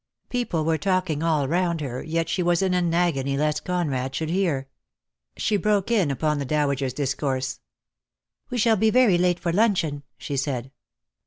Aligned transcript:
People 0.29 0.65
were 0.65 0.79
talking 0.79 1.21
all 1.21 1.47
round 1.47 1.79
her, 1.79 2.01
yet 2.01 2.27
she 2.27 2.41
was 2.41 2.57
238 2.61 2.89
DEAD 2.89 2.95
LOVE 2.95 3.05
HAS 3.05 3.11
CHAINS. 3.11 3.21
in 3.21 3.37
an 3.37 3.37
agony 3.37 3.45
lest 3.45 3.63
Conrad 3.65 4.15
should 4.15 4.29
hear. 4.31 4.67
She 5.37 5.57
broke 5.57 5.91
in 5.91 6.09
upon 6.09 6.39
the 6.39 6.43
dowager's 6.45 6.93
discourse. 6.95 7.59
"We 8.49 8.57
shall 8.57 8.77
be 8.77 8.89
very 8.89 9.19
late 9.19 9.39
for 9.39 9.51
luncheon," 9.53 10.01
she 10.17 10.37
said. 10.37 10.71